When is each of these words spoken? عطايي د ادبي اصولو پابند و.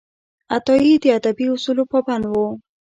عطايي 0.55 0.93
د 1.03 1.05
ادبي 1.17 1.47
اصولو 1.55 1.83
پابند 1.91 2.23
و. 2.27 2.33